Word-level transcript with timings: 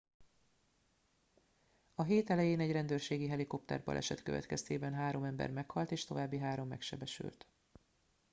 a 1.95 2.03
hét 2.03 2.29
elején 2.29 2.59
egy 2.59 2.71
rendőrségi 2.71 3.27
helikopterbaleset 3.27 4.23
következtében 4.23 4.93
három 4.93 5.23
ember 5.23 5.51
meghalt 5.51 5.91
és 5.91 6.05
további 6.05 6.37
három 6.37 6.67
megsebesült 6.67 7.47